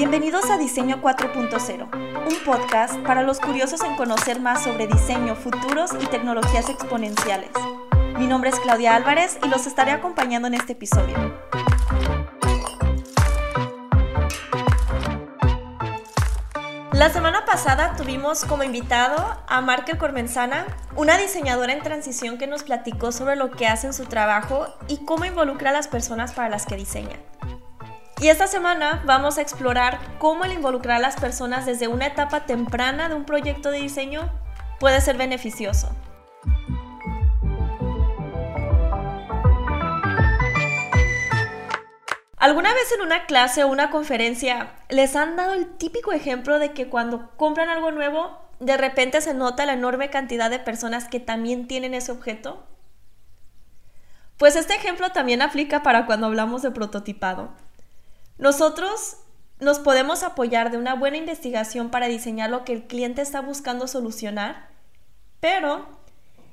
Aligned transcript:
Bienvenidos 0.00 0.48
a 0.48 0.56
Diseño 0.56 1.02
4.0, 1.02 1.90
un 1.92 2.44
podcast 2.46 2.96
para 3.00 3.22
los 3.22 3.38
curiosos 3.38 3.82
en 3.82 3.96
conocer 3.96 4.40
más 4.40 4.64
sobre 4.64 4.86
diseño, 4.86 5.36
futuros 5.36 5.90
y 6.00 6.06
tecnologías 6.06 6.70
exponenciales. 6.70 7.50
Mi 8.16 8.26
nombre 8.26 8.48
es 8.48 8.58
Claudia 8.60 8.94
Álvarez 8.96 9.38
y 9.44 9.48
los 9.48 9.66
estaré 9.66 9.90
acompañando 9.90 10.48
en 10.48 10.54
este 10.54 10.72
episodio. 10.72 11.34
La 16.92 17.10
semana 17.10 17.44
pasada 17.44 17.94
tuvimos 17.94 18.46
como 18.46 18.62
invitado 18.62 19.36
a 19.46 19.60
Markel 19.60 19.98
Cormenzana, 19.98 20.66
una 20.96 21.18
diseñadora 21.18 21.74
en 21.74 21.82
transición 21.82 22.38
que 22.38 22.46
nos 22.46 22.62
platicó 22.62 23.12
sobre 23.12 23.36
lo 23.36 23.50
que 23.50 23.66
hace 23.66 23.88
en 23.88 23.92
su 23.92 24.06
trabajo 24.06 24.66
y 24.88 25.04
cómo 25.04 25.26
involucra 25.26 25.68
a 25.68 25.74
las 25.74 25.88
personas 25.88 26.32
para 26.32 26.48
las 26.48 26.64
que 26.64 26.76
diseña. 26.76 27.18
Y 28.20 28.28
esta 28.28 28.46
semana 28.46 29.02
vamos 29.06 29.38
a 29.38 29.40
explorar 29.40 29.98
cómo 30.18 30.44
el 30.44 30.52
involucrar 30.52 30.98
a 30.98 31.00
las 31.00 31.16
personas 31.16 31.64
desde 31.64 31.88
una 31.88 32.06
etapa 32.06 32.44
temprana 32.44 33.08
de 33.08 33.14
un 33.14 33.24
proyecto 33.24 33.70
de 33.70 33.78
diseño 33.78 34.30
puede 34.78 35.00
ser 35.00 35.16
beneficioso. 35.16 35.88
¿Alguna 42.36 42.74
vez 42.74 42.92
en 42.94 43.00
una 43.00 43.24
clase 43.24 43.64
o 43.64 43.68
una 43.68 43.90
conferencia 43.90 44.74
les 44.90 45.16
han 45.16 45.36
dado 45.36 45.54
el 45.54 45.78
típico 45.78 46.12
ejemplo 46.12 46.58
de 46.58 46.72
que 46.72 46.90
cuando 46.90 47.30
compran 47.38 47.70
algo 47.70 47.90
nuevo, 47.90 48.38
de 48.58 48.76
repente 48.76 49.22
se 49.22 49.32
nota 49.32 49.64
la 49.64 49.72
enorme 49.72 50.10
cantidad 50.10 50.50
de 50.50 50.58
personas 50.58 51.08
que 51.08 51.20
también 51.20 51.66
tienen 51.66 51.94
ese 51.94 52.12
objeto? 52.12 52.66
Pues 54.36 54.56
este 54.56 54.74
ejemplo 54.74 55.08
también 55.10 55.40
aplica 55.40 55.82
para 55.82 56.04
cuando 56.04 56.26
hablamos 56.26 56.60
de 56.60 56.70
prototipado. 56.70 57.50
Nosotros 58.40 59.18
nos 59.58 59.78
podemos 59.80 60.22
apoyar 60.22 60.70
de 60.70 60.78
una 60.78 60.94
buena 60.94 61.18
investigación 61.18 61.90
para 61.90 62.08
diseñar 62.08 62.48
lo 62.48 62.64
que 62.64 62.72
el 62.72 62.86
cliente 62.86 63.20
está 63.20 63.42
buscando 63.42 63.86
solucionar, 63.86 64.70
pero 65.40 65.86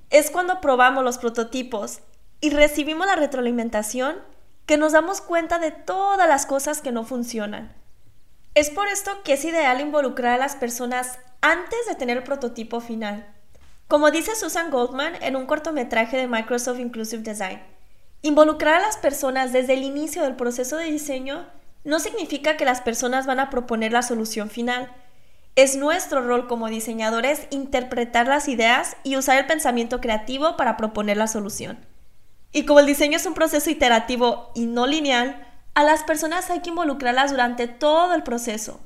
es 0.09 0.29
cuando 0.29 0.59
probamos 0.59 1.05
los 1.05 1.17
prototipos 1.17 2.01
y 2.41 2.49
recibimos 2.49 3.07
la 3.07 3.15
retroalimentación 3.15 4.17
que 4.65 4.75
nos 4.75 4.91
damos 4.91 5.21
cuenta 5.21 5.59
de 5.59 5.71
todas 5.71 6.27
las 6.27 6.45
cosas 6.45 6.81
que 6.81 6.91
no 6.91 7.05
funcionan. 7.05 7.73
Es 8.53 8.69
por 8.69 8.87
esto 8.87 9.23
que 9.23 9.33
es 9.33 9.45
ideal 9.45 9.79
involucrar 9.79 10.33
a 10.33 10.37
las 10.37 10.57
personas 10.57 11.19
antes 11.39 11.79
de 11.87 11.95
tener 11.95 12.17
el 12.17 12.23
prototipo 12.23 12.81
final. 12.81 13.33
Como 13.87 14.11
dice 14.11 14.35
Susan 14.35 14.71
Goldman 14.71 15.15
en 15.23 15.37
un 15.37 15.45
cortometraje 15.45 16.17
de 16.17 16.27
Microsoft 16.27 16.79
Inclusive 16.79 17.23
Design, 17.23 17.61
involucrar 18.23 18.75
a 18.75 18.85
las 18.87 18.97
personas 18.97 19.53
desde 19.53 19.75
el 19.75 19.83
inicio 19.83 20.23
del 20.23 20.35
proceso 20.35 20.75
de 20.75 20.91
diseño 20.91 21.47
no 21.87 22.01
significa 22.01 22.57
que 22.57 22.65
las 22.65 22.81
personas 22.81 23.25
van 23.25 23.39
a 23.39 23.49
proponer 23.49 23.93
la 23.93 24.01
solución 24.01 24.49
final. 24.49 24.91
Es 25.55 25.77
nuestro 25.77 26.21
rol 26.21 26.45
como 26.47 26.67
diseñadores 26.67 27.47
interpretar 27.49 28.27
las 28.27 28.49
ideas 28.49 28.97
y 29.05 29.15
usar 29.15 29.37
el 29.37 29.47
pensamiento 29.47 30.01
creativo 30.01 30.57
para 30.57 30.75
proponer 30.75 31.15
la 31.15 31.27
solución. 31.27 31.79
Y 32.51 32.65
como 32.65 32.81
el 32.81 32.87
diseño 32.87 33.15
es 33.15 33.25
un 33.25 33.35
proceso 33.35 33.69
iterativo 33.69 34.51
y 34.53 34.65
no 34.65 34.85
lineal, 34.85 35.47
a 35.75 35.85
las 35.85 36.03
personas 36.03 36.49
hay 36.49 36.59
que 36.59 36.71
involucrarlas 36.71 37.31
durante 37.31 37.69
todo 37.69 38.13
el 38.15 38.23
proceso. 38.23 38.81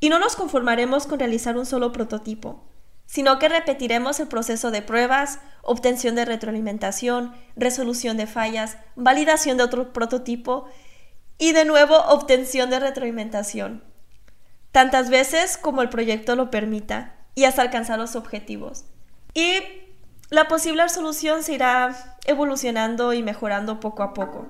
Y 0.00 0.08
no 0.08 0.18
nos 0.18 0.34
conformaremos 0.34 1.06
con 1.06 1.20
realizar 1.20 1.56
un 1.56 1.64
solo 1.64 1.92
prototipo, 1.92 2.64
sino 3.06 3.38
que 3.38 3.48
repetiremos 3.48 4.18
el 4.18 4.26
proceso 4.26 4.72
de 4.72 4.82
pruebas, 4.82 5.38
obtención 5.62 6.16
de 6.16 6.24
retroalimentación, 6.24 7.36
resolución 7.54 8.16
de 8.16 8.26
fallas, 8.26 8.78
validación 8.96 9.58
de 9.58 9.62
otro 9.62 9.92
prototipo 9.92 10.66
y 11.38 11.52
de 11.52 11.64
nuevo 11.64 11.96
obtención 11.96 12.70
de 12.70 12.80
retroalimentación, 12.80 13.84
tantas 14.72 15.10
veces 15.10 15.56
como 15.56 15.82
el 15.82 15.88
proyecto 15.88 16.36
lo 16.36 16.50
permita 16.50 17.14
y 17.34 17.44
hasta 17.44 17.62
alcanzar 17.62 17.98
los 17.98 18.16
objetivos. 18.16 18.84
Y 19.34 19.60
la 20.30 20.48
posible 20.48 20.88
solución 20.88 21.42
se 21.42 21.54
irá 21.54 22.16
evolucionando 22.24 23.12
y 23.12 23.22
mejorando 23.22 23.80
poco 23.80 24.02
a 24.02 24.14
poco. 24.14 24.46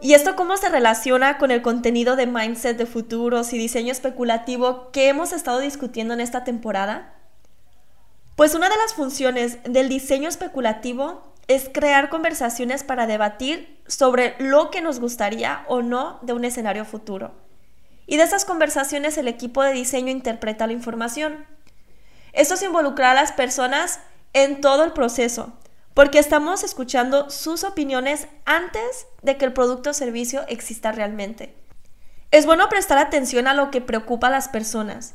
¿Y 0.00 0.12
esto 0.12 0.36
cómo 0.36 0.58
se 0.58 0.68
relaciona 0.68 1.38
con 1.38 1.50
el 1.50 1.62
contenido 1.62 2.14
de 2.14 2.26
mindset 2.26 2.76
de 2.76 2.84
futuros 2.84 3.54
y 3.54 3.58
diseño 3.58 3.90
especulativo 3.90 4.90
que 4.92 5.08
hemos 5.08 5.32
estado 5.32 5.60
discutiendo 5.60 6.12
en 6.12 6.20
esta 6.20 6.44
temporada? 6.44 7.14
Pues 8.36 8.54
una 8.54 8.68
de 8.68 8.76
las 8.76 8.92
funciones 8.92 9.58
del 9.64 9.88
diseño 9.88 10.28
especulativo 10.28 11.33
es 11.46 11.70
crear 11.72 12.08
conversaciones 12.08 12.82
para 12.84 13.06
debatir 13.06 13.82
sobre 13.86 14.34
lo 14.38 14.70
que 14.70 14.80
nos 14.80 15.00
gustaría 15.00 15.64
o 15.68 15.82
no 15.82 16.18
de 16.22 16.32
un 16.32 16.44
escenario 16.44 16.84
futuro. 16.84 17.32
Y 18.06 18.16
de 18.16 18.22
esas 18.22 18.44
conversaciones 18.44 19.18
el 19.18 19.28
equipo 19.28 19.62
de 19.62 19.72
diseño 19.72 20.10
interpreta 20.10 20.66
la 20.66 20.72
información. 20.72 21.46
Esto 22.32 22.54
es 22.54 22.62
involucrar 22.62 23.10
a 23.10 23.20
las 23.20 23.32
personas 23.32 24.00
en 24.32 24.60
todo 24.60 24.84
el 24.84 24.92
proceso, 24.92 25.52
porque 25.94 26.18
estamos 26.18 26.64
escuchando 26.64 27.30
sus 27.30 27.64
opiniones 27.64 28.26
antes 28.44 29.06
de 29.22 29.36
que 29.36 29.44
el 29.44 29.52
producto 29.52 29.90
o 29.90 29.94
servicio 29.94 30.44
exista 30.48 30.92
realmente. 30.92 31.54
Es 32.30 32.46
bueno 32.46 32.68
prestar 32.68 32.98
atención 32.98 33.46
a 33.46 33.54
lo 33.54 33.70
que 33.70 33.80
preocupa 33.80 34.26
a 34.26 34.30
las 34.30 34.48
personas. 34.48 35.14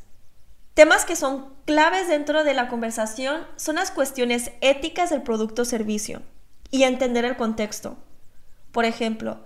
Temas 0.79 1.03
que 1.03 1.17
son 1.17 1.53
claves 1.65 2.07
dentro 2.07 2.45
de 2.45 2.53
la 2.53 2.69
conversación 2.69 3.45
son 3.57 3.75
las 3.75 3.91
cuestiones 3.91 4.51
éticas 4.61 5.09
del 5.09 5.23
producto 5.23 5.63
o 5.63 5.65
servicio 5.65 6.21
y 6.71 6.83
entender 6.83 7.25
el 7.25 7.35
contexto. 7.35 7.97
Por 8.71 8.85
ejemplo, 8.85 9.41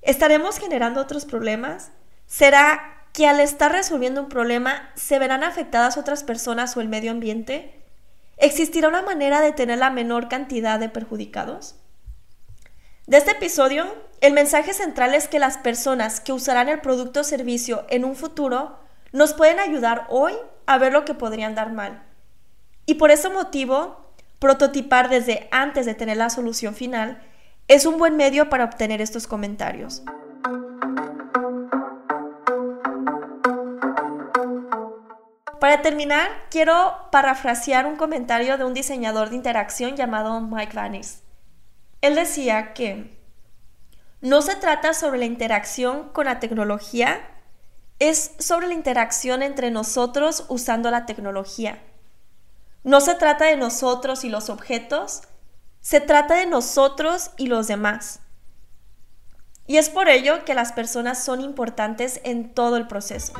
¿estaremos 0.00 0.58
generando 0.58 1.02
otros 1.02 1.26
problemas? 1.26 1.90
¿Será 2.26 3.04
que 3.12 3.28
al 3.28 3.40
estar 3.40 3.70
resolviendo 3.70 4.22
un 4.22 4.30
problema 4.30 4.88
se 4.94 5.18
verán 5.18 5.44
afectadas 5.44 5.98
otras 5.98 6.24
personas 6.24 6.74
o 6.74 6.80
el 6.80 6.88
medio 6.88 7.10
ambiente? 7.10 7.82
¿Existirá 8.38 8.88
una 8.88 9.02
manera 9.02 9.42
de 9.42 9.52
tener 9.52 9.78
la 9.78 9.90
menor 9.90 10.30
cantidad 10.30 10.80
de 10.80 10.88
perjudicados? 10.88 11.74
De 13.06 13.18
este 13.18 13.32
episodio, 13.32 13.94
el 14.22 14.32
mensaje 14.32 14.72
central 14.72 15.14
es 15.14 15.28
que 15.28 15.38
las 15.38 15.58
personas 15.58 16.20
que 16.20 16.32
usarán 16.32 16.70
el 16.70 16.80
producto 16.80 17.20
o 17.20 17.24
servicio 17.24 17.84
en 17.90 18.06
un 18.06 18.16
futuro 18.16 18.78
nos 19.12 19.34
pueden 19.34 19.60
ayudar 19.60 20.06
hoy 20.08 20.32
a 20.66 20.78
ver 20.78 20.92
lo 20.92 21.04
que 21.04 21.14
podrían 21.14 21.54
dar 21.54 21.72
mal. 21.72 22.02
Y 22.86 22.94
por 22.94 23.10
ese 23.10 23.28
motivo, 23.28 24.12
prototipar 24.38 25.08
desde 25.08 25.48
antes 25.50 25.86
de 25.86 25.94
tener 25.94 26.16
la 26.16 26.30
solución 26.30 26.74
final 26.74 27.22
es 27.68 27.86
un 27.86 27.98
buen 27.98 28.16
medio 28.16 28.50
para 28.50 28.64
obtener 28.64 29.00
estos 29.00 29.26
comentarios. 29.26 30.02
Para 35.60 35.80
terminar, 35.80 36.28
quiero 36.50 36.96
parafrasear 37.12 37.86
un 37.86 37.94
comentario 37.94 38.58
de 38.58 38.64
un 38.64 38.74
diseñador 38.74 39.30
de 39.30 39.36
interacción 39.36 39.96
llamado 39.96 40.40
Mike 40.40 40.74
Vanis. 40.74 41.22
Él 42.00 42.16
decía 42.16 42.74
que 42.74 43.16
no 44.20 44.42
se 44.42 44.56
trata 44.56 44.92
sobre 44.92 45.20
la 45.20 45.24
interacción 45.24 46.08
con 46.12 46.26
la 46.26 46.40
tecnología, 46.40 47.20
es 48.08 48.32
sobre 48.38 48.66
la 48.66 48.74
interacción 48.74 49.42
entre 49.42 49.70
nosotros 49.70 50.44
usando 50.48 50.90
la 50.90 51.06
tecnología. 51.06 51.82
No 52.84 53.00
se 53.00 53.14
trata 53.14 53.44
de 53.44 53.56
nosotros 53.56 54.24
y 54.24 54.28
los 54.28 54.50
objetos, 54.50 55.22
se 55.80 56.00
trata 56.00 56.34
de 56.34 56.46
nosotros 56.46 57.30
y 57.36 57.46
los 57.46 57.68
demás. 57.68 58.20
Y 59.66 59.76
es 59.76 59.88
por 59.88 60.08
ello 60.08 60.44
que 60.44 60.54
las 60.54 60.72
personas 60.72 61.24
son 61.24 61.40
importantes 61.40 62.20
en 62.24 62.52
todo 62.52 62.76
el 62.76 62.88
proceso. 62.88 63.32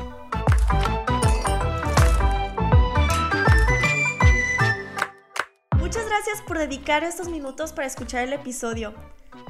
Por 6.41 6.59
dedicar 6.59 7.05
estos 7.05 7.29
minutos 7.29 7.73
para 7.73 7.87
escuchar 7.87 8.23
el 8.23 8.33
episodio. 8.33 8.95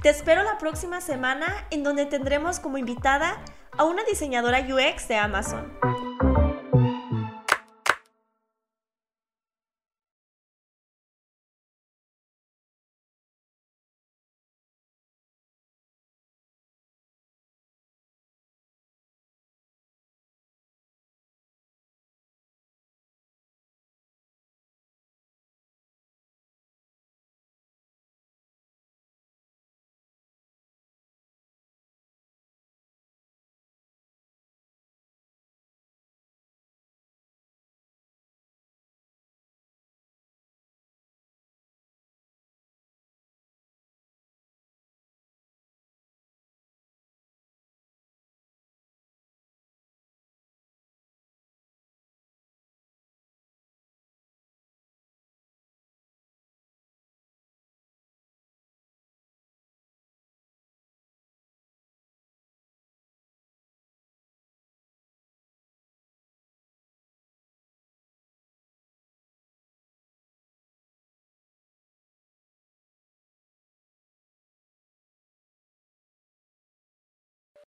Te 0.03 0.09
espero 0.09 0.43
la 0.43 0.59
próxima 0.59 1.01
semana 1.01 1.47
en 1.71 1.85
donde 1.85 2.07
tendremos 2.07 2.59
como 2.59 2.79
invitada 2.79 3.41
a 3.79 3.85
una 3.85 4.03
diseñadora 4.05 4.61
UX 4.61 5.07
de 5.07 5.17
Amazon. 5.17 6.32